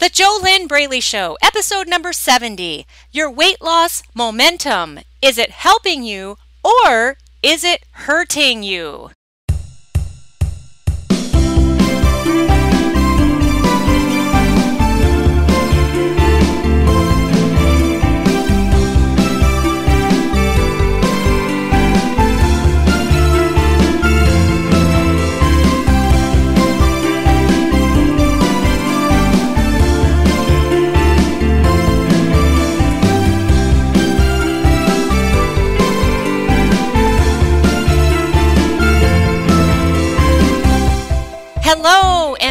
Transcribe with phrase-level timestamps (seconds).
[0.00, 2.86] The JoLynn Braley Show, episode number 70.
[3.12, 5.00] Your weight loss momentum.
[5.20, 9.10] Is it helping you or is it hurting you?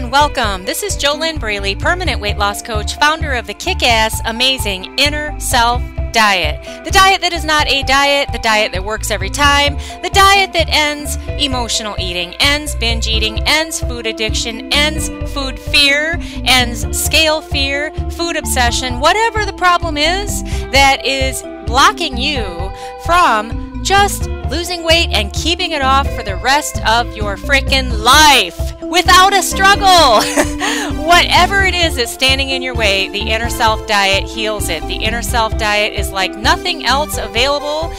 [0.09, 0.66] Welcome.
[0.66, 5.40] This is JoLynn Braley, permanent weight loss coach, founder of the kick ass, amazing inner
[5.40, 6.63] self diet.
[6.84, 10.52] The diet that is not a diet, the diet that works every time, the diet
[10.54, 17.41] that ends emotional eating, ends binge eating, ends food addiction, ends food fear, ends scale
[17.41, 22.71] fear, food obsession, whatever the problem is that is blocking you
[23.05, 28.58] from just losing weight and keeping it off for the rest of your freaking life
[28.82, 30.22] without a struggle.
[31.05, 34.82] Whatever it is that's standing in your way, the inner self diet heals it.
[34.84, 37.91] The inner self diet is like nothing else available,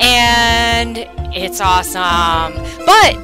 [0.00, 0.98] and
[1.34, 2.54] it's awesome.
[2.84, 3.14] But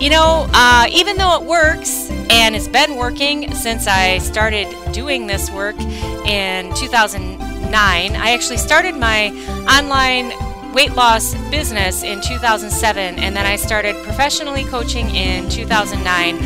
[0.00, 5.26] you know, uh, even though it works, and it's been working since I started doing
[5.26, 7.40] this work in 2009,
[7.74, 9.28] I actually started my
[9.68, 10.32] online
[10.72, 16.38] weight loss business in 2007, and then I started professionally coaching in 2009.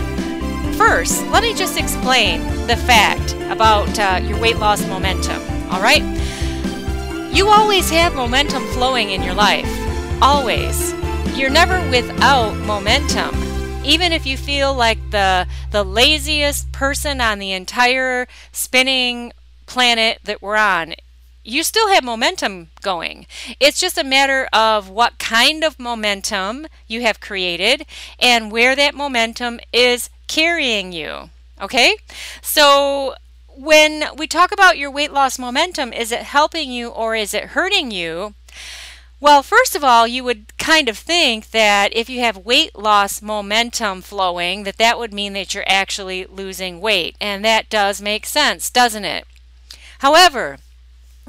[0.80, 5.38] first, let me just explain the fact about uh, your weight loss momentum.
[5.70, 6.02] All right?
[7.30, 9.68] You always have momentum flowing in your life.
[10.22, 10.94] Always.
[11.36, 13.34] You're never without momentum.
[13.84, 19.34] Even if you feel like the the laziest person on the entire spinning
[19.66, 20.94] planet that we're on,
[21.44, 23.26] you still have momentum going.
[23.58, 27.84] It's just a matter of what kind of momentum you have created
[28.18, 31.28] and where that momentum is carrying you.
[31.60, 31.96] Okay?
[32.40, 33.16] So
[33.48, 37.56] when we talk about your weight loss momentum, is it helping you or is it
[37.56, 38.34] hurting you?
[39.18, 43.20] Well, first of all, you would kind of think that if you have weight loss
[43.20, 47.16] momentum flowing, that that would mean that you're actually losing weight.
[47.20, 49.26] And that does make sense, doesn't it?
[49.98, 50.56] However,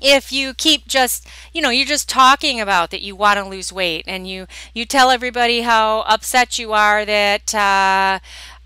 [0.01, 3.71] if you keep just you know you're just talking about that you want to lose
[3.71, 8.19] weight and you you tell everybody how upset you are that uh,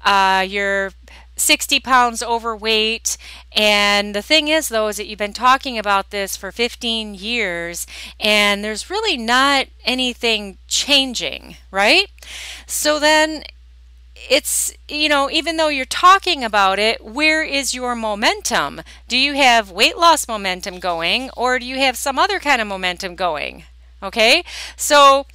[0.06, 0.92] uh, you're
[1.36, 3.18] 60 pounds overweight.
[3.52, 7.86] And the thing is, though, is that you've been talking about this for 15 years
[8.20, 12.08] and there's really not anything changing, right?
[12.66, 13.44] So then
[14.30, 18.82] it's, you know, even though you're talking about it, where is your momentum?
[19.08, 22.68] Do you have weight loss momentum going or do you have some other kind of
[22.68, 23.66] momentum going?
[24.04, 24.44] Okay,
[24.76, 25.26] so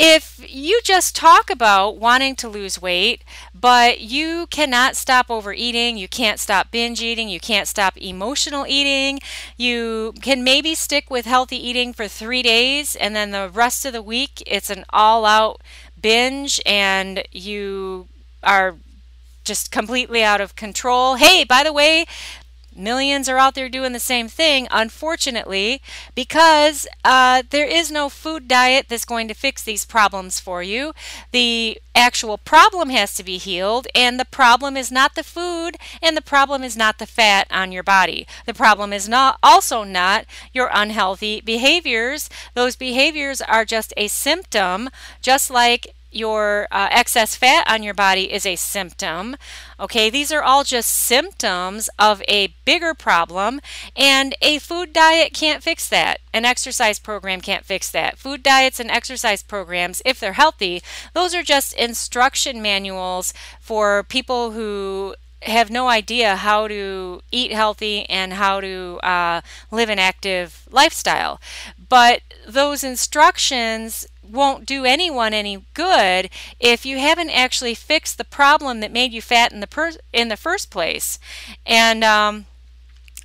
[0.00, 6.06] if you just talk about wanting to lose weight, but you cannot stop overeating, you
[6.06, 9.18] can't stop binge eating, you can't stop emotional eating,
[9.56, 13.92] you can maybe stick with healthy eating for three days, and then the rest of
[13.92, 15.60] the week it's an all out
[16.00, 18.06] binge, and you
[18.44, 18.76] are
[19.44, 21.16] just completely out of control.
[21.16, 22.06] Hey, by the way,
[22.78, 25.82] Millions are out there doing the same thing, unfortunately,
[26.14, 30.92] because uh, there is no food diet that's going to fix these problems for you.
[31.32, 36.16] The actual problem has to be healed, and the problem is not the food, and
[36.16, 38.26] the problem is not the fat on your body.
[38.46, 42.30] The problem is not also not your unhealthy behaviors.
[42.54, 44.88] Those behaviors are just a symptom,
[45.20, 49.36] just like your uh, excess fat on your body is a symptom.
[49.78, 53.60] Okay, these are all just symptoms of a bigger problem,
[53.96, 56.20] and a food diet can't fix that.
[56.32, 58.18] An exercise program can't fix that.
[58.18, 60.82] Food diets and exercise programs, if they're healthy,
[61.14, 68.08] those are just instruction manuals for people who have no idea how to eat healthy
[68.08, 69.40] and how to uh,
[69.70, 71.40] live an active lifestyle.
[71.88, 76.30] But those instructions won't do anyone any good
[76.60, 80.28] if you haven't actually fixed the problem that made you fat in the per- in
[80.28, 81.18] the first place.
[81.66, 82.46] And um,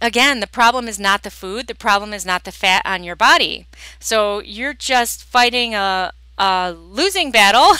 [0.02, 1.68] again, the problem is not the food.
[1.68, 3.68] The problem is not the fat on your body.
[4.00, 7.78] So you're just fighting a a losing battle,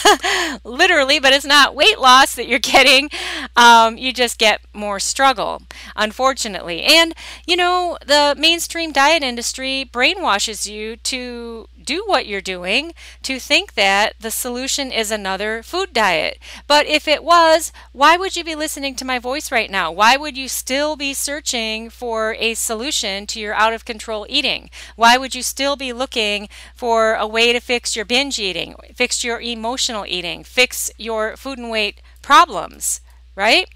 [0.64, 3.10] literally, but it's not weight loss that you're getting.
[3.56, 5.62] Um, you just get more struggle,
[5.96, 6.82] unfortunately.
[6.84, 7.14] And,
[7.46, 13.74] you know, the mainstream diet industry brainwashes you to do what you're doing to think
[13.74, 16.38] that the solution is another food diet.
[16.66, 19.90] But if it was, why would you be listening to my voice right now?
[19.92, 24.70] Why would you still be searching for a solution to your out of control eating?
[24.96, 29.22] Why would you still be looking for a way to fix your binge eating, fix
[29.24, 33.00] your emotional eating, fix your food and weight problems?
[33.36, 33.68] Right?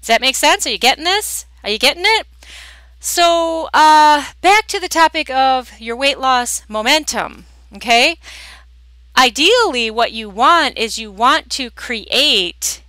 [0.00, 0.66] Does that make sense?
[0.66, 1.46] Are you getting this?
[1.62, 2.26] Are you getting it?
[3.06, 7.44] So, uh, back to the topic of your weight loss momentum.
[7.76, 8.16] Okay?
[9.14, 12.82] Ideally, what you want is you want to create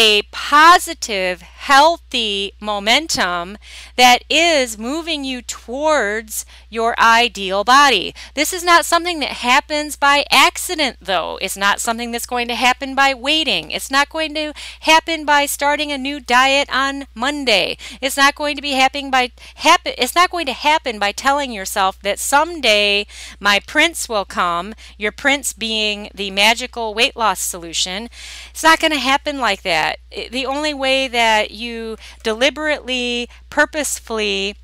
[0.00, 3.58] a positive, healthy momentum
[3.96, 8.14] that is moving you towards your ideal body.
[8.34, 11.36] This is not something that happens by accident, though.
[11.42, 13.72] It's not something that's going to happen by waiting.
[13.72, 14.52] It's not going to
[14.82, 17.76] happen by starting a new diet on Monday.
[18.00, 19.94] It's not going to be happening by happen.
[19.98, 23.04] It's not going to happen by telling yourself that someday
[23.40, 24.74] my prince will come.
[24.96, 28.08] Your prince being the magical weight loss solution.
[28.50, 30.30] It's not going to happen like that that.
[30.30, 34.56] The only way that you deliberately, purposefully,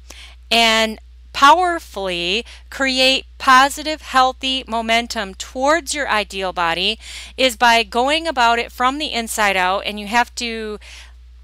[0.51, 0.99] and
[1.33, 6.99] powerfully create positive, healthy momentum towards your ideal body
[7.37, 10.79] is by going about it from the inside out, and you have to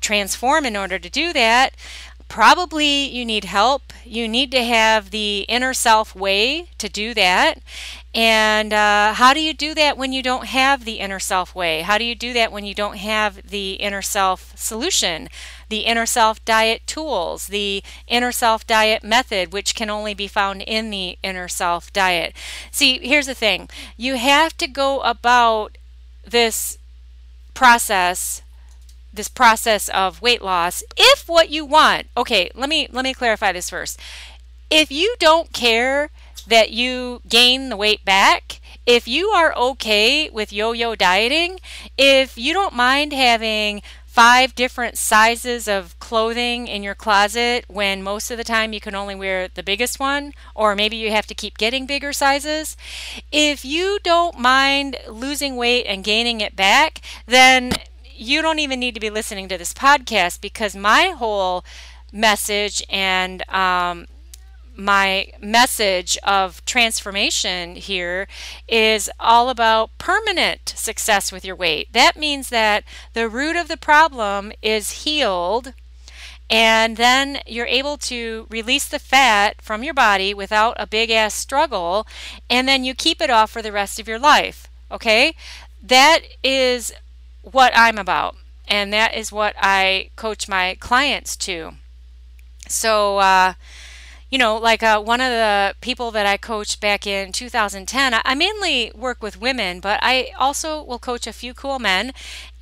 [0.00, 1.74] transform in order to do that.
[2.28, 3.92] Probably you need help.
[4.04, 7.58] You need to have the inner self way to do that.
[8.12, 11.82] And uh, how do you do that when you don't have the inner self way?
[11.82, 15.28] How do you do that when you don't have the inner self solution?
[15.68, 20.62] The inner self diet tools, the inner self diet method, which can only be found
[20.62, 22.34] in the inner self diet.
[22.72, 25.78] See, here's the thing you have to go about
[26.26, 26.78] this
[27.54, 28.42] process
[29.12, 33.50] this process of weight loss if what you want okay let me let me clarify
[33.52, 33.98] this first
[34.70, 36.10] if you don't care
[36.48, 41.60] that you gain the weight back, if you are okay with yo yo dieting,
[41.96, 48.30] if you don't mind having five different sizes of clothing in your closet when most
[48.30, 51.34] of the time you can only wear the biggest one, or maybe you have to
[51.34, 52.76] keep getting bigger sizes.
[53.30, 57.72] If you don't mind losing weight and gaining it back, then
[58.12, 61.64] you don't even need to be listening to this podcast because my whole
[62.12, 64.06] message and um,
[64.80, 68.26] my message of transformation here
[68.66, 71.92] is all about permanent success with your weight.
[71.92, 75.74] That means that the root of the problem is healed
[76.48, 81.34] and then you're able to release the fat from your body without a big ass
[81.34, 82.06] struggle
[82.48, 84.66] and then you keep it off for the rest of your life.
[84.90, 85.34] Okay?
[85.82, 86.92] That is
[87.42, 91.74] what I'm about and that is what I coach my clients to.
[92.66, 93.54] So uh
[94.30, 98.34] you know, like uh, one of the people that I coached back in 2010, I
[98.34, 102.12] mainly work with women, but I also will coach a few cool men.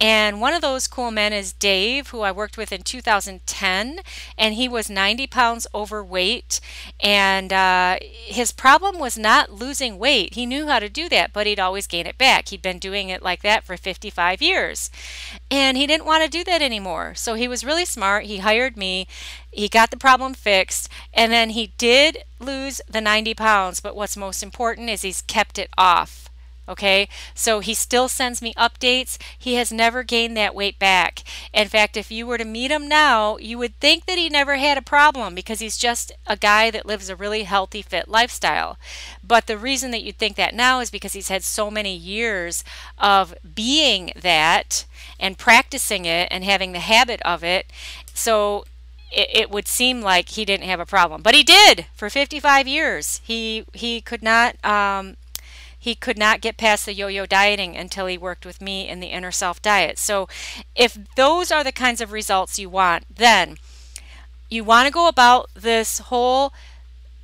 [0.00, 4.00] And one of those cool men is Dave, who I worked with in 2010,
[4.38, 6.60] and he was 90 pounds overweight.
[7.00, 10.34] And uh, his problem was not losing weight.
[10.34, 12.48] He knew how to do that, but he'd always gain it back.
[12.48, 14.90] He'd been doing it like that for 55 years.
[15.50, 17.14] And he didn't want to do that anymore.
[17.14, 18.24] So he was really smart.
[18.24, 19.06] He hired me.
[19.50, 23.80] He got the problem fixed, and then he did lose the 90 pounds.
[23.80, 26.27] But what's most important is he's kept it off
[26.68, 29.16] Okay, so he still sends me updates.
[29.38, 31.24] He has never gained that weight back.
[31.54, 34.56] In fact, if you were to meet him now, you would think that he never
[34.56, 38.76] had a problem because he's just a guy that lives a really healthy, fit lifestyle.
[39.26, 42.64] But the reason that you'd think that now is because he's had so many years
[42.98, 44.84] of being that
[45.18, 47.72] and practicing it and having the habit of it.
[48.12, 48.64] So
[49.10, 52.68] it, it, would seem like he didn't have a problem, but he did for 55
[52.68, 53.20] years.
[53.24, 55.16] He he could not um,
[55.88, 59.06] he could not get past the yo-yo dieting until he worked with me in the
[59.06, 59.98] inner self diet.
[59.98, 60.28] So
[60.76, 63.56] if those are the kinds of results you want, then
[64.50, 66.52] you want to go about this whole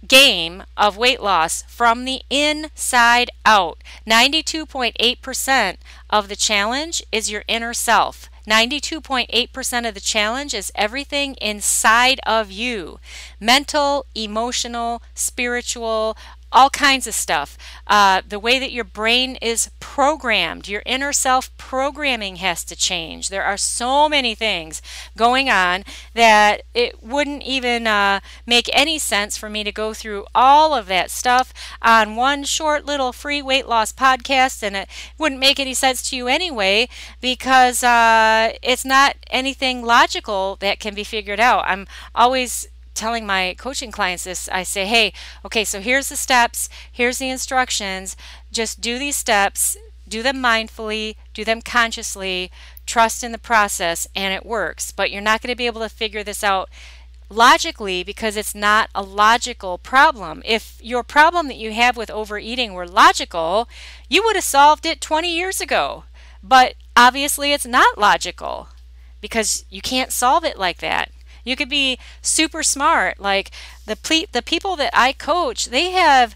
[0.09, 3.85] game of weight loss from the inside out.
[4.07, 5.77] 92.8%
[6.09, 8.31] of the challenge is your inner self.
[8.49, 12.99] 92.8% of the challenge is everything inside of you
[13.41, 16.17] mental, emotional, spiritual,
[16.55, 17.59] all kinds of stuff.
[17.87, 23.29] Uh, the way that your brain is programmed, your inner self programming has to change.
[23.29, 24.81] There are so many things
[25.17, 25.85] going on
[26.15, 30.87] that it wouldn't even uh, make any sense for me to go through all of
[30.87, 35.75] that stuff on one short little free weight loss podcast, and it wouldn't make any
[35.75, 36.89] sense to you anyway
[37.21, 41.65] because uh, it's not anything logical that can be figured out.
[41.67, 45.13] I'm always telling my coaching clients this i say hey
[45.45, 48.17] okay so here's the steps here's the instructions
[48.53, 52.51] just do these steps do them mindfully do them consciously
[52.87, 55.89] trust in the process and it works but you're not going to be able to
[55.89, 56.69] figure this out
[57.31, 60.43] logically because it's not a logical problem.
[60.45, 63.69] If your problem that you have with overeating were logical,
[64.09, 66.05] you would have solved it 20 years ago.
[66.43, 68.69] But obviously, it's not logical
[69.21, 71.11] because you can't solve it like that.
[71.45, 73.21] You could be super smart.
[73.21, 73.51] Like
[73.87, 76.35] the ple- the people that I coach, they have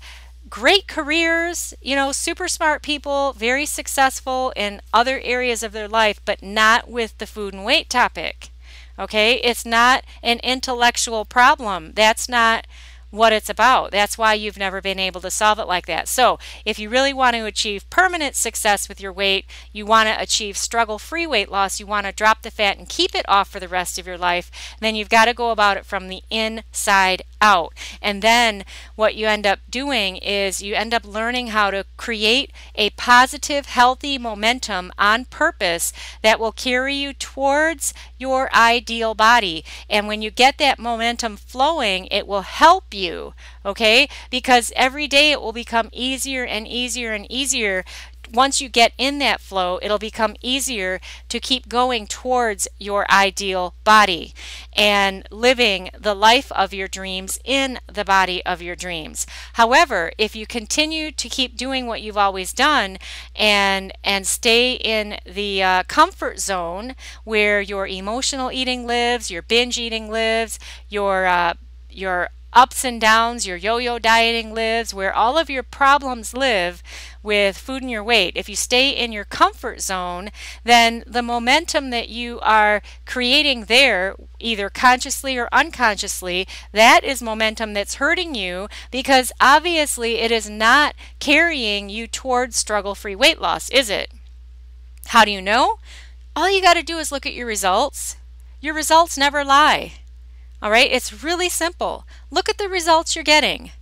[0.49, 6.21] great careers, you know, super smart people, very successful in other areas of their life,
[6.25, 8.51] but not with the food and weight topic.
[8.99, 9.35] Okay?
[9.35, 11.93] It's not an intellectual problem.
[11.95, 12.67] That's not
[13.11, 13.91] what it's about.
[13.91, 16.09] That's why you've never been able to solve it like that.
[16.09, 20.21] So, if you really want to achieve permanent success with your weight, you want to
[20.21, 23.49] achieve struggle free weight loss, you want to drop the fat and keep it off
[23.49, 24.51] for the rest of your life,
[24.81, 27.75] then you've got to go about it from the inside out.
[28.01, 28.65] And then
[28.97, 33.67] what you end up doing is you end up learning how to create a positive,
[33.67, 35.93] healthy momentum on purpose
[36.23, 39.65] that will carry you towards your ideal body.
[39.89, 44.09] And when you get that momentum flowing, it will help you, okay?
[44.31, 47.85] Because every day it will become easier and easier and easier
[48.33, 53.75] once you get in that flow, it'll become easier to keep going towards your ideal
[53.85, 54.35] body
[54.73, 59.27] and living the life of your dreams in the body of your dreams.
[59.55, 62.99] However, if you continue to keep doing what you've always done
[63.35, 66.95] and and stay in the uh, comfort zone
[67.25, 70.59] where your emotional eating lives, your binge eating lives,
[70.89, 71.55] your uh,
[71.91, 76.83] your ups and downs, your yo yo dieting lives, where all of your problems live
[77.29, 78.33] with food and your weight.
[78.37, 80.31] If you stay in your comfort zone,
[80.65, 87.75] then the momentum that you are creating there, either consciously or unconsciously, that is momentum
[87.75, 93.69] that's hurting you because obviously it is not carrying you towards struggle free weight loss,
[93.69, 94.11] is it?
[95.09, 95.81] How do you know?
[96.35, 98.17] All you got to do is look at your results.
[98.63, 99.93] Your results never lie.
[100.63, 102.07] All right, it's really simple.
[102.31, 103.73] Look at the results you're getting.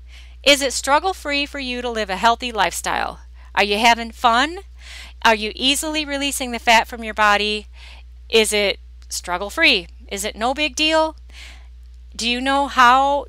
[0.42, 3.20] Is it struggle free for you to live a healthy lifestyle?
[3.56, 4.58] Are you having fun?
[5.24, 7.66] Are you easily releasing the fat from your body?
[8.28, 9.88] Is it struggle free?
[10.08, 11.16] Is it no big deal?
[12.14, 13.26] Do you know how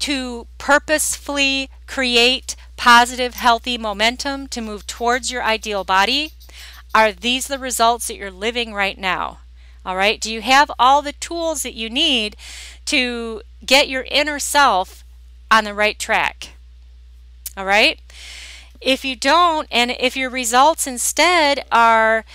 [0.00, 6.32] to purposefully create positive, healthy momentum to move towards your ideal body?
[6.94, 9.38] Are these the results that you're living right now?
[9.84, 10.20] All right.
[10.20, 12.36] Do you have all the tools that you need
[12.86, 15.04] to get your inner self
[15.50, 16.50] on the right track?
[17.56, 18.00] All right.
[18.84, 22.26] If you don't, and if your results instead are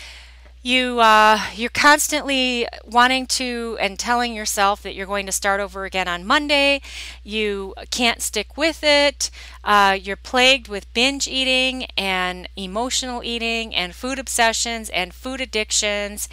[0.61, 5.85] you uh, you're constantly wanting to and telling yourself that you're going to start over
[5.85, 6.81] again on Monday.
[7.23, 9.31] You can't stick with it.
[9.63, 16.27] Uh, you're plagued with binge eating and emotional eating and food obsessions and food addictions.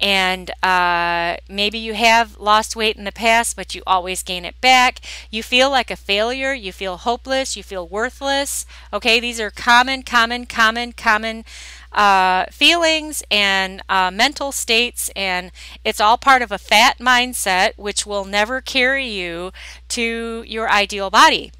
[0.00, 4.60] And uh, maybe you have lost weight in the past, but you always gain it
[4.60, 5.00] back.
[5.30, 6.52] You feel like a failure.
[6.52, 7.56] You feel hopeless.
[7.56, 8.64] You feel worthless.
[8.92, 11.44] Okay, these are common, common, common, common
[11.92, 15.50] uh, feelings and uh, mental states, and
[15.84, 19.52] it's all part of a fat mindset, which will never carry you
[19.88, 21.52] to your ideal body.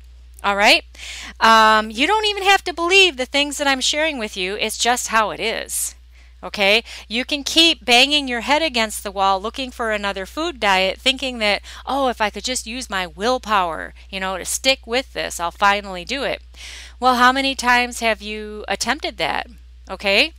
[0.44, 0.84] All right?
[1.38, 4.78] Um, you don't even have to believe the things that I'm sharing with you, it's
[4.78, 5.94] just how it is.
[6.42, 6.82] Okay?
[7.06, 11.38] You can keep banging your head against the wall looking for another food diet, thinking
[11.38, 15.38] that, oh, if I could just use my willpower, you know, to stick with this,
[15.38, 16.42] I'll finally do it.
[16.98, 19.46] Well, how many times have you attempted that?
[19.90, 20.32] Okay?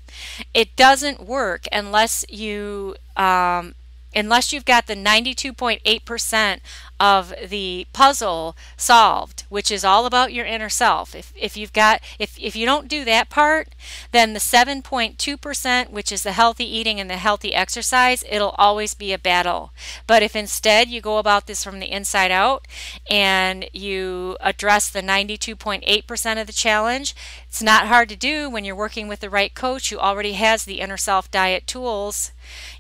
[0.54, 3.76] It doesn't work unless you um,
[4.16, 6.60] unless you've got the 92.8%
[7.04, 11.14] of the puzzle solved, which is all about your inner self.
[11.14, 13.76] If, if you've got if, if you don't do that part,
[14.14, 19.12] then the 7.2%, which is the healthy eating and the healthy exercise, it'll always be
[19.12, 19.74] a battle.
[20.08, 22.66] But if instead you go about this from the inside out
[23.10, 27.14] and you address the 92.8% of the challenge,
[27.50, 30.64] it's not hard to do when you're working with the right coach who already has
[30.64, 32.32] the inner self diet tools.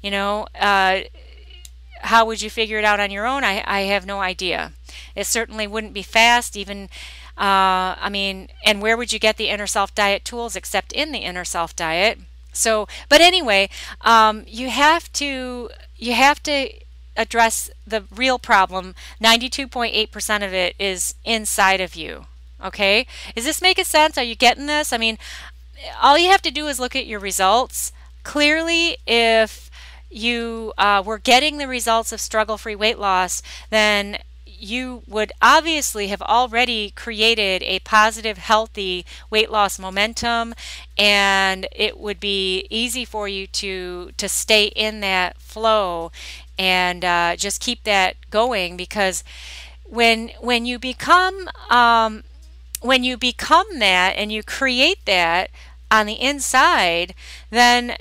[0.01, 1.01] You know, uh,
[2.03, 3.43] how would you figure it out on your own?
[3.43, 4.73] I, I have no idea.
[5.15, 6.89] It certainly wouldn't be fast, even.
[7.37, 11.11] Uh, I mean, and where would you get the inner self diet tools except in
[11.11, 12.19] the inner self diet?
[12.51, 13.69] So, but anyway,
[14.01, 16.69] um, you have to you have to
[17.17, 18.93] address the real problem.
[19.19, 22.25] Ninety-two point eight percent of it is inside of you.
[22.63, 24.17] Okay, is this making sense?
[24.17, 24.93] Are you getting this?
[24.93, 25.17] I mean,
[26.01, 27.91] all you have to do is look at your results.
[28.23, 29.62] Clearly, if
[30.13, 36.07] you uh, were getting the results of struggle free weight loss, then you would obviously
[36.07, 40.53] have already created a positive, healthy weight loss momentum,
[40.97, 46.11] and it would be easy for you to to stay in that flow
[46.57, 49.23] and uh, just keep that going because
[49.83, 52.23] when when you become um,
[52.81, 55.49] when you become that and you create that
[55.91, 57.13] on the inside,
[57.49, 57.95] then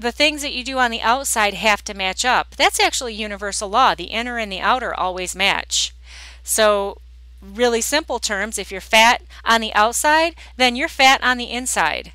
[0.00, 2.56] the things that you do on the outside have to match up.
[2.56, 3.94] That's actually universal law.
[3.94, 5.94] The inner and the outer always match.
[6.42, 6.98] So,
[7.42, 12.12] really simple terms, if you're fat on the outside, then you're fat on the inside.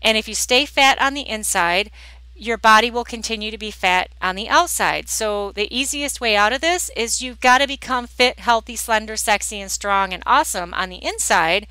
[0.00, 1.90] And if you stay fat on the inside,
[2.34, 5.08] your body will continue to be fat on the outside.
[5.08, 9.16] So, the easiest way out of this is you've got to become fit, healthy, slender,
[9.16, 11.66] sexy, and strong and awesome on the inside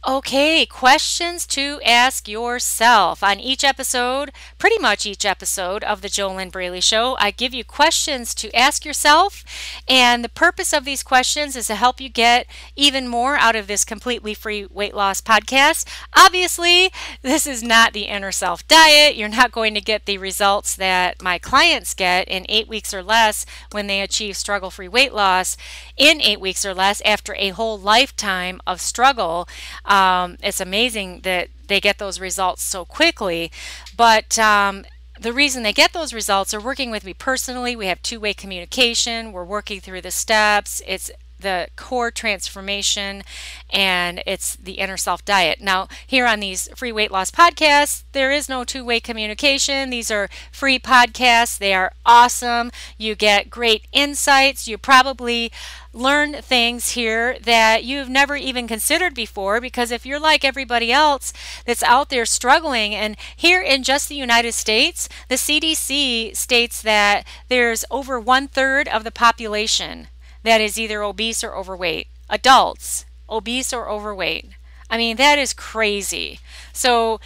[0.04, 3.22] Okay, questions to ask yourself.
[3.22, 7.62] On each episode, pretty much each episode of the JoLynn Braley Show, I give you
[7.62, 9.44] questions to ask yourself.
[9.86, 13.68] And the purpose of these questions is to help you get even more out of
[13.68, 15.88] this completely free weight loss podcast.
[16.16, 16.90] Obviously,
[17.22, 19.14] this is not the inner self diet.
[19.14, 23.04] You're not going to get the results that my clients get in eight weeks or
[23.04, 25.56] less when they achieve struggle free weight loss
[25.96, 29.46] in eight weeks or less after a whole lifetime of struggle.
[29.92, 33.52] Um, it's amazing that they get those results so quickly.
[33.96, 34.84] But um,
[35.20, 37.76] the reason they get those results are working with me personally.
[37.76, 39.32] We have two way communication.
[39.32, 40.80] We're working through the steps.
[40.86, 43.22] It's the core transformation
[43.68, 45.60] and it's the inner self diet.
[45.60, 49.90] Now, here on these free weight loss podcasts, there is no two way communication.
[49.90, 52.70] These are free podcasts, they are awesome.
[52.96, 54.66] You get great insights.
[54.66, 55.52] You probably
[55.92, 61.32] learn things here that you've never even considered before because if you're like everybody else
[61.66, 67.26] that's out there struggling and here in just the United States the CDC states that
[67.48, 70.08] there's over one third of the population
[70.42, 72.08] that is either obese or overweight.
[72.28, 74.50] Adults, obese or overweight.
[74.90, 76.40] I mean, that is crazy.
[76.72, 77.20] So,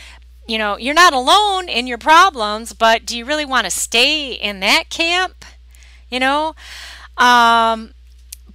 [0.47, 4.33] you know, you're not alone in your problems, but do you really want to stay
[4.33, 5.45] in that camp?
[6.09, 6.55] You know?
[7.17, 7.95] Um,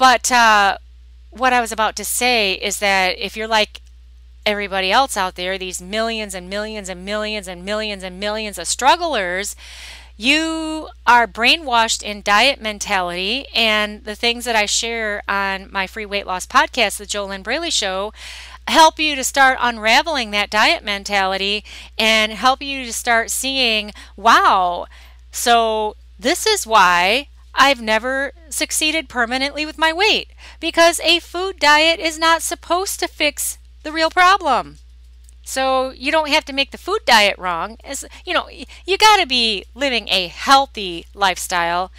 [0.01, 0.79] but uh,
[1.29, 3.81] what I was about to say is that if you're like
[4.47, 8.65] everybody else out there, these millions and millions and millions and millions and millions of
[8.65, 9.55] strugglers,
[10.17, 13.45] you are brainwashed in diet mentality.
[13.53, 17.69] And the things that I share on my free weight loss podcast, the JoLynn Braley
[17.69, 18.11] Show,
[18.67, 21.63] help you to start unraveling that diet mentality
[21.95, 24.87] and help you to start seeing, wow,
[25.31, 31.99] so this is why I've never succeeded permanently with my weight because a food diet
[31.99, 34.77] is not supposed to fix the real problem.
[35.43, 37.77] So you don't have to make the food diet wrong.
[37.83, 41.91] As you know, you got to be living a healthy lifestyle.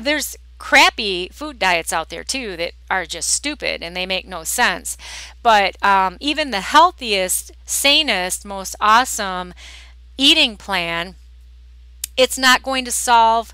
[0.00, 4.44] There's crappy food diets out there too that are just stupid and they make no
[4.44, 4.96] sense.
[5.42, 9.54] But um, even the healthiest, sanest, most awesome
[10.16, 11.16] eating plan,
[12.16, 13.52] it's not going to solve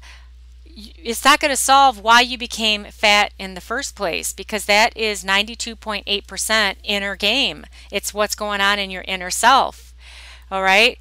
[1.05, 4.97] it's not going to solve why you became fat in the first place because that
[4.97, 7.67] is 92.8% inner game.
[7.91, 9.95] It's what's going on in your inner self.
[10.51, 10.99] All right?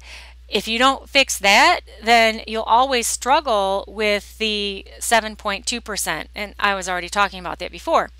[0.48, 6.26] If you don't fix that, then you'll always struggle with the 7.2%.
[6.34, 8.10] And I was already talking about that before.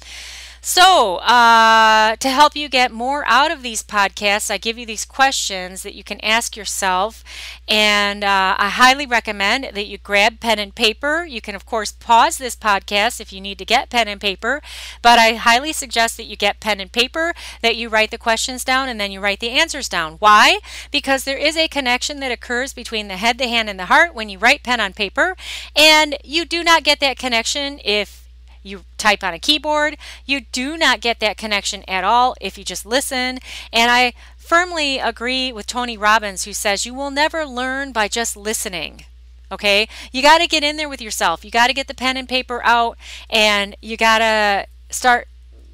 [0.62, 5.06] So, uh, to help you get more out of these podcasts, I give you these
[5.06, 7.24] questions that you can ask yourself.
[7.66, 11.24] And uh, I highly recommend that you grab pen and paper.
[11.24, 14.60] You can, of course, pause this podcast if you need to get pen and paper.
[15.00, 18.62] But I highly suggest that you get pen and paper, that you write the questions
[18.62, 20.16] down, and then you write the answers down.
[20.18, 20.58] Why?
[20.90, 24.14] Because there is a connection that occurs between the head, the hand, and the heart
[24.14, 25.36] when you write pen on paper.
[25.74, 28.19] And you do not get that connection if
[28.62, 29.96] you type on a keyboard.
[30.26, 33.38] You do not get that connection at all if you just listen.
[33.72, 38.36] And I firmly agree with Tony Robbins, who says you will never learn by just
[38.36, 39.04] listening.
[39.52, 39.88] Okay?
[40.12, 41.44] You got to get in there with yourself.
[41.44, 42.96] You got to get the pen and paper out
[43.28, 45.28] and you got to start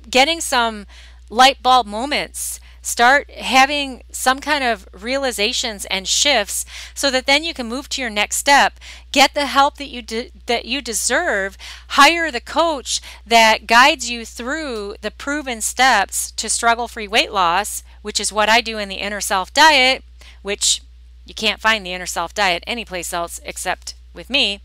[0.09, 0.87] getting some
[1.29, 7.53] light bulb moments Start having some kind of realizations and shifts so that then you
[7.53, 8.79] can move to your next step.
[9.11, 11.59] Get the help that you de- that you deserve.
[11.89, 18.21] Hire the coach that guides you through the proven steps to struggle-free weight loss, which
[18.21, 20.05] is what I do in the inner self diet,
[20.43, 20.81] which
[21.25, 24.61] you can't find the inner self diet anyplace else except with me.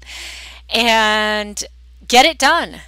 [0.69, 1.63] And
[2.07, 2.81] get it done.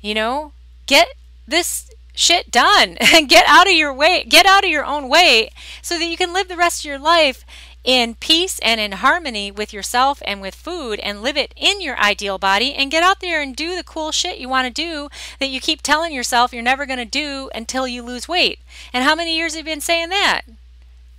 [0.00, 0.52] You know,
[0.86, 1.08] get
[1.48, 5.50] this shit done and get out of your way get out of your own way
[5.82, 7.44] so that you can live the rest of your life
[7.82, 11.98] in peace and in harmony with yourself and with food and live it in your
[11.98, 15.08] ideal body and get out there and do the cool shit you want to do
[15.38, 18.58] that you keep telling yourself you're never going to do until you lose weight.
[18.92, 20.42] And how many years have you been saying that?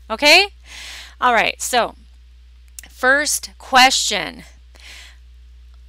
[0.10, 0.50] Okay?
[1.20, 1.60] All right.
[1.62, 1.96] So,
[2.90, 4.44] first question.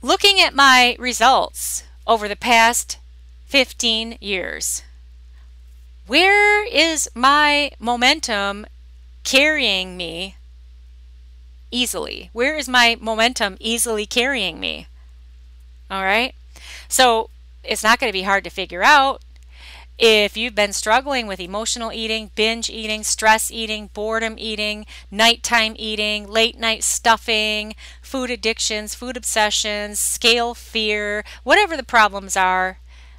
[0.01, 2.99] Looking at my results over the past
[3.47, 4.83] 15 years,
[6.07, 8.67] where is my momentum
[9.25, 10.37] carrying me
[11.71, 12.31] easily?
[12.33, 14.87] Where is my momentum easily carrying me?
[15.91, 16.35] All right.
[16.89, 17.31] So
[17.65, 19.23] it's not going to be hard to figure out.
[19.99, 26.27] If you've been struggling with emotional eating, binge eating, stress eating, boredom eating, nighttime eating,
[26.29, 32.79] late night stuffing, food addictions, food obsessions, scale fear, whatever the problems are,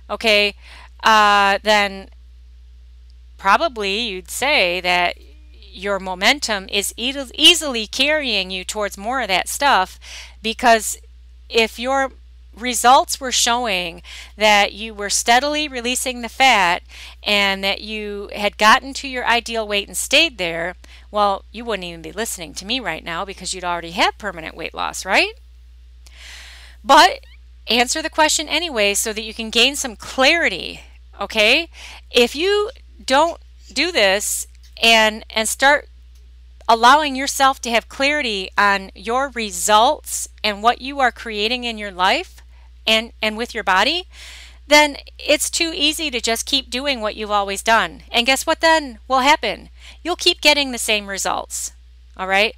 [0.09, 0.55] okay,
[1.03, 2.09] uh, then
[3.43, 5.17] probably you'd say that
[5.69, 9.99] your momentum is e- easily carrying you towards more of that stuff
[10.41, 10.95] because
[11.49, 12.13] if your
[12.55, 14.01] results were showing
[14.37, 16.83] that you were steadily releasing the fat
[17.21, 20.75] and that you had gotten to your ideal weight and stayed there,
[21.11, 24.55] well, you wouldn't even be listening to me right now because you'd already have permanent
[24.55, 25.33] weight loss, right?
[26.81, 27.25] But
[27.67, 30.79] answer the question anyway so that you can gain some clarity,
[31.19, 31.67] okay?
[32.09, 32.71] If you
[33.05, 33.39] don't
[33.71, 34.47] do this
[34.81, 35.87] and and start
[36.67, 41.91] allowing yourself to have clarity on your results and what you are creating in your
[41.91, 42.41] life
[42.87, 44.07] and and with your body,
[44.67, 48.03] then it's too easy to just keep doing what you've always done.
[48.11, 49.69] And guess what then will happen?
[50.03, 51.73] You'll keep getting the same results.
[52.15, 52.55] All right?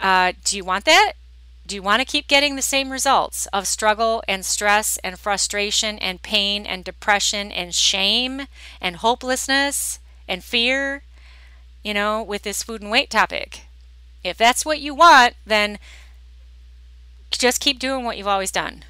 [0.00, 1.12] Uh, do you want that?
[1.66, 5.98] Do you want to keep getting the same results of struggle and stress and frustration
[5.98, 8.46] and pain and depression and shame
[8.80, 9.98] and hopelessness
[10.28, 11.02] and fear,
[11.82, 13.62] you know, with this food and weight topic?
[14.22, 15.80] If that's what you want, then
[17.32, 18.84] just keep doing what you've always done.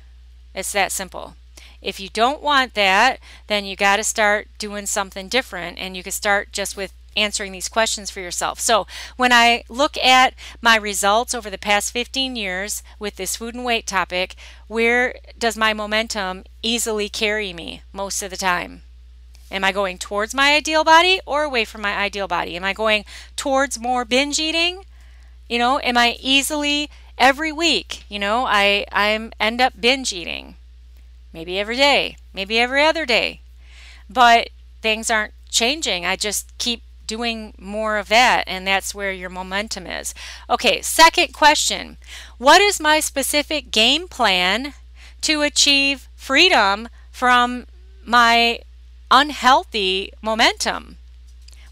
[0.55, 1.35] It's that simple.
[1.81, 6.03] If you don't want that, then you got to start doing something different and you
[6.03, 8.61] can start just with answering these questions for yourself.
[8.61, 13.55] So, when I look at my results over the past 15 years with this food
[13.55, 14.37] and weight topic,
[14.69, 18.83] where does my momentum easily carry me most of the time?
[19.51, 22.57] Am I going towards my ideal body or away from my ideal body?
[22.57, 23.05] Am I going
[23.37, 24.85] towards more binge eating?
[25.49, 30.57] You know, am I easily every week, you know, I I end up binge eating.
[31.33, 33.41] Maybe every day, maybe every other day.
[34.09, 34.51] But
[34.83, 36.07] things aren't changing.
[36.07, 40.15] I just keep doing more of that, and that's where your momentum is.
[40.49, 41.97] Okay, second question
[42.39, 44.75] What is my specific game plan
[45.23, 47.67] to achieve freedom from
[48.05, 48.61] my
[49.11, 50.99] unhealthy momentum?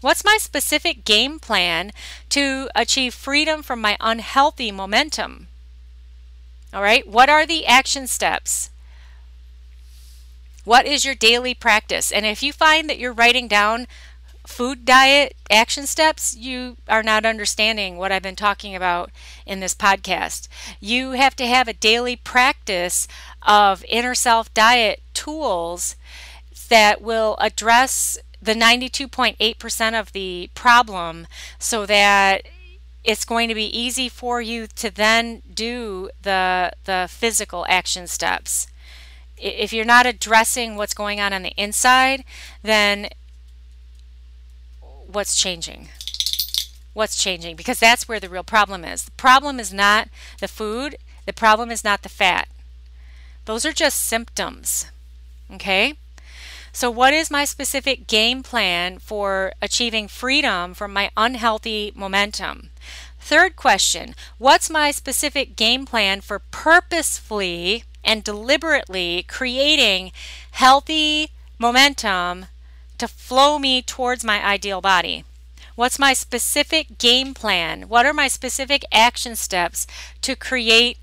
[0.01, 1.91] What's my specific game plan
[2.29, 5.47] to achieve freedom from my unhealthy momentum?
[6.73, 8.69] All right, what are the action steps?
[10.63, 12.11] What is your daily practice?
[12.11, 13.87] And if you find that you're writing down
[14.47, 19.11] food diet action steps, you are not understanding what I've been talking about
[19.45, 20.47] in this podcast.
[20.79, 23.07] You have to have a daily practice
[23.41, 25.95] of inner self diet tools
[26.69, 31.27] that will address the 92.8% of the problem
[31.57, 32.43] so that
[33.03, 38.67] it's going to be easy for you to then do the the physical action steps.
[39.37, 42.23] If you're not addressing what's going on on the inside,
[42.63, 43.09] then
[45.15, 45.87] what's changing?
[46.93, 47.55] What's changing?
[47.55, 49.03] Because that's where the real problem is.
[49.03, 50.09] The problem is not
[50.41, 52.49] the food, the problem is not the fat.
[53.45, 54.87] Those are just symptoms.
[55.51, 55.93] Okay?
[56.73, 62.69] So, what is my specific game plan for achieving freedom from my unhealthy momentum?
[63.19, 70.11] Third question What's my specific game plan for purposefully and deliberately creating
[70.51, 72.47] healthy momentum
[72.97, 75.23] to flow me towards my ideal body?
[75.75, 77.89] What's my specific game plan?
[77.89, 79.85] What are my specific action steps
[80.21, 80.97] to create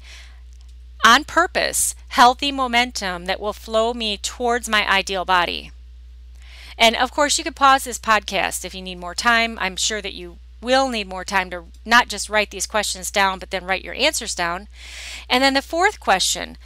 [1.05, 5.72] on purpose healthy momentum that will flow me towards my ideal body?
[6.78, 9.59] And of course, you could pause this podcast if you need more time.
[9.61, 13.38] I'm sure that you will need more time to not just write these questions down,
[13.38, 14.68] but then write your answers down.
[15.28, 16.57] And then the fourth question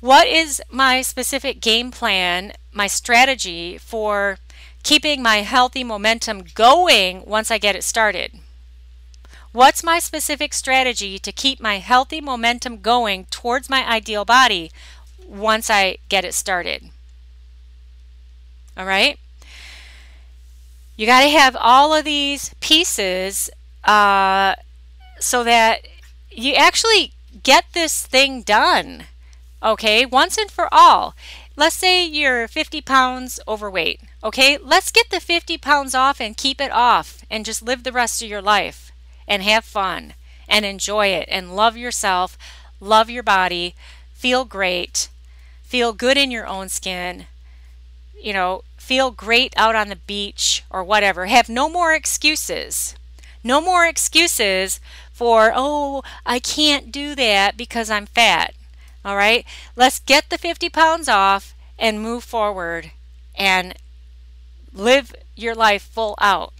[0.00, 4.38] What is my specific game plan, my strategy for
[4.82, 8.32] keeping my healthy momentum going once I get it started?
[9.52, 14.70] What's my specific strategy to keep my healthy momentum going towards my ideal body
[15.26, 16.90] once I get it started?
[18.76, 19.18] All right?
[20.96, 23.50] You got to have all of these pieces
[23.84, 24.54] uh,
[25.18, 25.86] so that
[26.30, 27.12] you actually
[27.42, 29.04] get this thing done.
[29.62, 31.14] Okay, once and for all
[31.58, 34.00] let's say you're 50 pounds overweight.
[34.22, 37.90] Okay, let's get the 50 pounds off and keep it off and just live the
[37.90, 38.92] rest of your life
[39.26, 40.14] and have fun
[40.48, 42.38] and enjoy it and love yourself,
[42.80, 43.74] love your body,
[44.14, 45.08] feel great,
[45.62, 47.26] feel good in your own skin,
[48.16, 51.26] you know, feel great out on the beach or whatever.
[51.26, 52.94] Have no more excuses.
[53.42, 54.78] No more excuses
[55.12, 58.54] for, oh, I can't do that because I'm fat.
[59.08, 62.90] All right, let's get the 50 pounds off and move forward
[63.34, 63.74] and
[64.74, 66.52] live your life full out.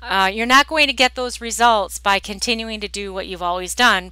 [0.00, 3.72] Uh, you're not going to get those results by continuing to do what you've always
[3.76, 4.10] done.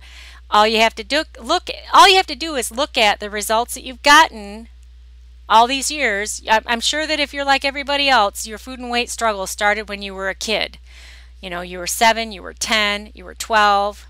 [0.53, 3.29] All you have to do look all you have to do is look at the
[3.29, 4.69] results that you've gotten
[5.49, 9.11] all these years, I'm sure that if you're like everybody else, your food and weight
[9.11, 10.79] struggle started when you were a kid.
[11.41, 14.07] You know, you were 7, you were 10, you were 12.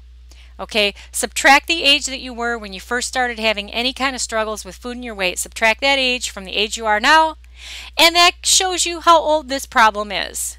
[0.60, 4.20] Okay, subtract the age that you were when you first started having any kind of
[4.20, 5.38] struggles with food and your weight.
[5.38, 7.36] Subtract that age from the age you are now,
[7.96, 10.58] and that shows you how old this problem is.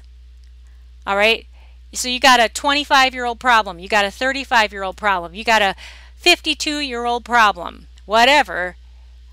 [1.06, 1.46] All right,
[1.92, 5.34] so you got a 25 year old problem, you got a 35 year old problem,
[5.34, 5.76] you got a
[6.16, 8.76] 52 year old problem, whatever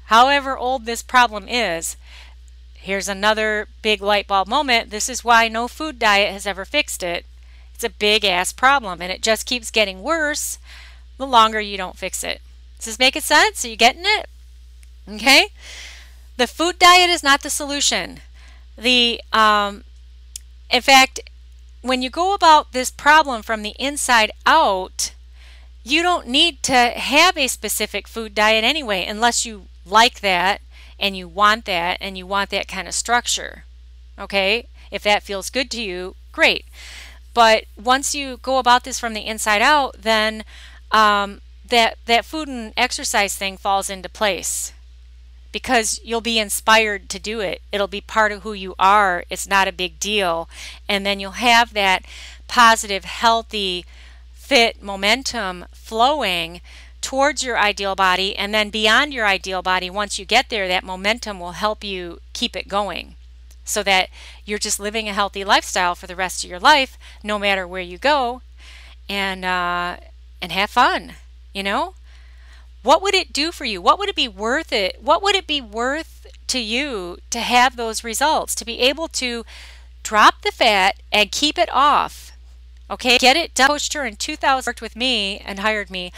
[0.09, 1.95] however old this problem is,
[2.73, 4.89] here's another big light bulb moment.
[4.89, 7.25] This is why no food diet has ever fixed it.
[7.79, 10.59] It's a big ass problem and it just keeps getting worse
[11.15, 12.41] the longer you don't fix it.
[12.75, 13.63] Does this make sense?
[13.63, 14.27] Are you getting it?
[15.07, 15.47] Okay?
[16.35, 18.19] The food diet is not the solution.
[18.77, 19.85] The um,
[20.69, 21.21] in fact,
[21.81, 25.13] when you go about this problem from the inside out,
[25.81, 30.59] you don't need to have a specific food diet anyway, unless you like that
[30.99, 33.63] and you want that and you want that kind of structure.
[34.19, 34.67] Okay?
[34.91, 36.65] If that feels good to you, great.
[37.33, 40.43] But once you go about this from the inside out, then
[40.91, 44.73] um, that that food and exercise thing falls into place
[45.51, 47.61] because you'll be inspired to do it.
[47.71, 49.23] It'll be part of who you are.
[49.29, 50.49] It's not a big deal,
[50.87, 52.03] and then you'll have that
[52.47, 53.85] positive, healthy,
[54.33, 56.61] fit momentum flowing
[57.01, 60.83] towards your ideal body and then beyond your ideal body once you get there that
[60.83, 63.15] momentum will help you keep it going
[63.63, 64.09] so that
[64.49, 67.81] you're just living a healthy lifestyle for the rest of your life no matter where
[67.81, 68.41] you go
[69.07, 69.97] and uh,
[70.41, 71.13] and have fun
[71.53, 71.93] you know?
[72.81, 73.81] What would it do for you?
[73.81, 74.97] What would it be worth it?
[75.01, 79.45] What would it be worth to you to have those results to be able to
[80.01, 82.31] drop the fat and keep it off
[82.89, 83.17] okay?
[83.17, 83.67] Get it done.
[83.67, 86.11] Coached her in 2000 worked with me and hired me.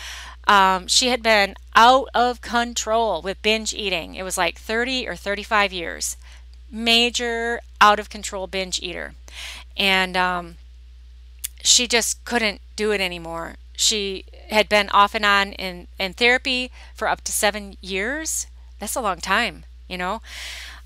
[0.48, 4.16] Um, she had been out of control with binge eating.
[4.16, 6.18] It was like 30 or 35 years.
[6.72, 9.14] Major out of control binge eater.
[9.78, 10.58] And um,
[11.64, 13.56] she just couldn't do it anymore.
[13.76, 18.48] She had been off and on in, in therapy for up to seven years.
[18.80, 20.22] That's a long time, you know.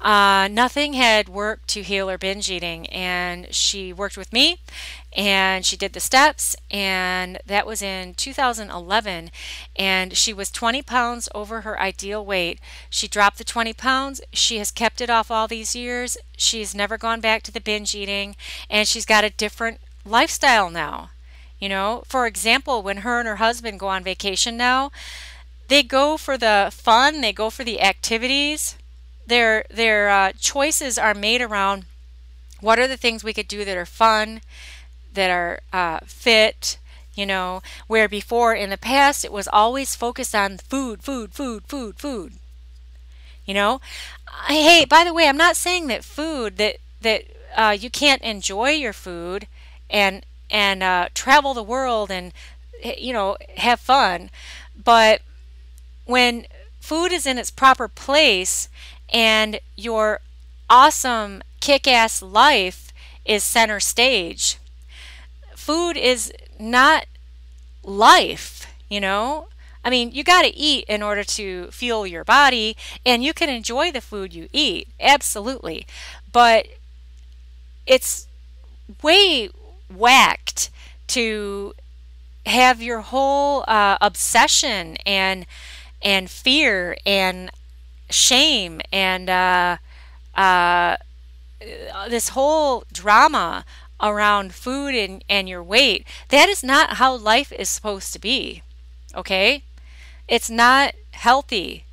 [0.02, 4.60] Uh, nothing had worked to heal her binge eating, and she worked with me
[5.16, 9.32] and she did the steps, and that was in 2011.
[9.76, 12.60] And she was 20 pounds over her ideal weight.
[12.90, 14.22] She dropped the 20 pounds.
[14.34, 16.18] She has kept it off all these years.
[16.36, 18.36] She's never gone back to the binge eating,
[18.70, 21.12] and she's got a different lifestyle now.
[21.60, 24.92] You know, for example, when her and her husband go on vacation now,
[25.70, 28.76] they go for the fun, they go for the activities
[29.28, 31.86] their their uh, choices are made around
[32.62, 34.42] what are the things we could do that are fun,
[35.14, 36.78] that are uh, fit,
[37.16, 41.64] you know, where before in the past it was always focused on food, food, food,
[41.68, 42.34] food, food.
[43.46, 43.80] You know,
[44.48, 47.24] hey, by the way, I'm not saying that food that that
[47.56, 49.48] uh, you can't enjoy your food
[49.90, 52.34] and and uh, travel the world and
[52.84, 54.32] you know have fun,
[54.76, 55.22] but
[56.06, 56.48] when
[56.80, 58.70] food is in its proper place
[59.10, 60.20] and your
[60.70, 62.92] awesome kick ass life
[63.26, 64.58] is center stage.
[65.56, 67.06] Food is not
[67.84, 69.48] life, you know?
[69.84, 73.50] I mean, you got to eat in order to fuel your body, and you can
[73.50, 75.86] enjoy the food you eat, absolutely.
[76.32, 76.68] But
[77.86, 78.28] it's
[79.02, 79.50] way
[79.94, 80.70] whacked
[81.08, 81.74] to
[82.46, 85.46] have your whole uh, obsession and
[86.02, 87.50] and fear and
[88.10, 89.78] shame and uh,
[90.36, 90.98] uh,
[92.10, 93.66] this whole drama
[94.02, 96.06] around food and, and your weight.
[96.30, 98.62] That is not how life is supposed to be.
[99.16, 99.64] Okay?
[100.28, 101.86] It's not healthy.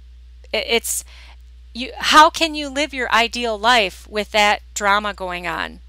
[0.53, 1.05] It's
[1.75, 5.81] you how can you live your ideal life with that drama going on?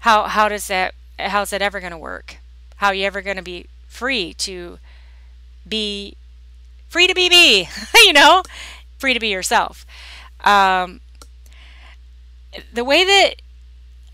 [0.00, 2.38] How how does that how's that ever going to work?
[2.76, 4.78] How are you ever going to be free to
[5.68, 6.16] be
[6.88, 7.68] free to be me,
[8.06, 8.42] you know?
[9.04, 9.84] Free to be yourself.
[10.44, 11.00] Um,
[12.72, 13.42] the way that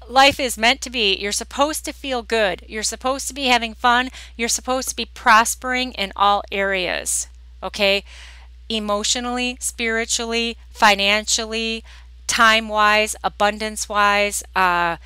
[0.08, 2.64] life is meant to be, you're supposed to feel good.
[2.66, 4.08] You're supposed to be having fun.
[4.36, 7.28] You're supposed to be prospering in all areas.
[7.62, 8.02] Okay?
[8.68, 11.84] Emotionally, spiritually, financially,
[12.26, 14.96] time wise, abundance wise, uh,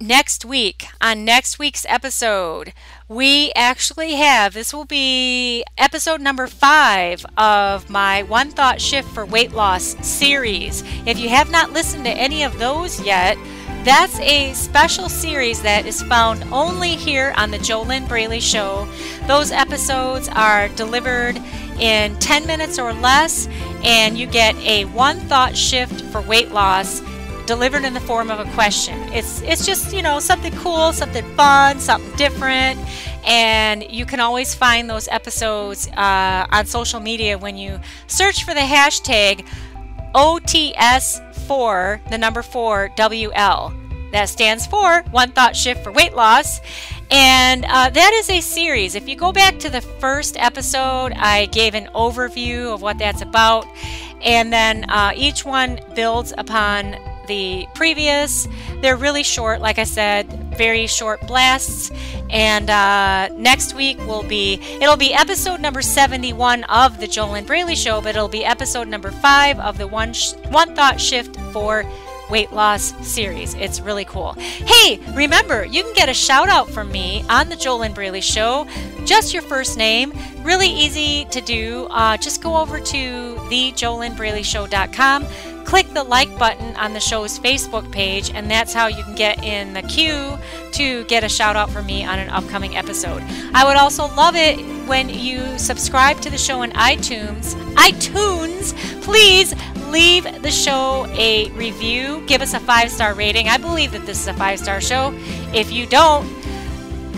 [0.00, 2.72] next week, on next week's episode,
[3.08, 9.26] we actually have this will be episode number five of my One Thought Shift for
[9.26, 10.82] Weight Loss series.
[11.06, 13.36] If you have not listened to any of those yet,
[13.84, 18.88] that's a special series that is found only here on the JoLynn Braley Show.
[19.26, 21.36] Those episodes are delivered
[21.78, 23.48] in 10 minutes or less,
[23.84, 27.02] and you get a one thought shift for weight loss
[27.46, 28.98] delivered in the form of a question.
[29.12, 32.78] It's it's just, you know, something cool, something fun, something different.
[33.26, 38.52] And you can always find those episodes uh, on social media when you search for
[38.54, 39.46] the hashtag
[40.14, 43.74] OTS4, the number 4 WL.
[44.12, 46.60] That stands for One Thought Shift for Weight Loss.
[47.10, 48.94] And uh, that is a series.
[48.94, 53.22] If you go back to the first episode, I gave an overview of what that's
[53.22, 53.66] about.
[54.22, 56.96] And then uh, each one builds upon
[57.28, 58.48] the previous.
[58.80, 60.26] They're really short, like I said,
[60.56, 61.92] very short blasts.
[62.30, 67.76] And uh, next week will be it'll be episode number 71 of the JoLynn Braley
[67.76, 71.84] Show, but it'll be episode number five of the one sh- one thought shift for
[72.28, 73.54] weight loss series.
[73.54, 74.32] It's really cool.
[74.32, 78.66] Hey, remember, you can get a shout out from me on the JoLynn Braley Show.
[79.04, 80.12] Just your first name.
[80.42, 81.86] Really easy to do.
[81.90, 85.24] Uh, just go over to thejolynnbraleyshow.com
[85.68, 89.44] click the like button on the show's Facebook page, and that's how you can get
[89.44, 90.38] in the queue
[90.72, 93.22] to get a shout out from me on an upcoming episode.
[93.52, 94.58] I would also love it
[94.88, 97.52] when you subscribe to the show in iTunes.
[97.74, 99.54] iTunes, please
[99.90, 102.24] leave the show a review.
[102.26, 103.48] Give us a five star rating.
[103.48, 105.12] I believe that this is a five star show.
[105.52, 106.26] If you don't,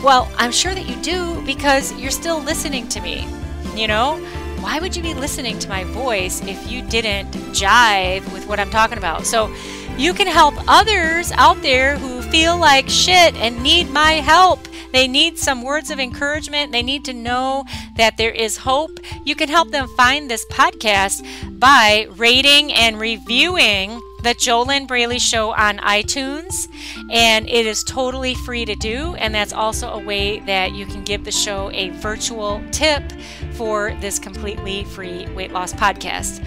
[0.03, 3.29] well, I'm sure that you do because you're still listening to me.
[3.77, 4.19] You know,
[4.61, 8.71] why would you be listening to my voice if you didn't jive with what I'm
[8.71, 9.27] talking about?
[9.27, 9.55] So
[9.97, 14.61] you can help others out there who feel like shit and need my help.
[14.93, 16.73] They need some words of encouragement.
[16.73, 17.65] They need to know
[17.97, 18.99] that there is hope.
[19.25, 21.25] You can help them find this podcast
[21.61, 26.69] by rating and reviewing the JoLynn Braley Show on iTunes,
[27.11, 29.15] and it is totally free to do.
[29.15, 33.03] And that's also a way that you can give the show a virtual tip
[33.53, 36.45] for this completely free weight loss podcast.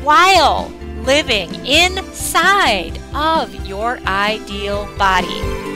[0.03, 0.69] while
[1.03, 5.72] living inside of your ideal body.